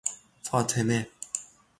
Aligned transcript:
فاطمه 0.43 1.07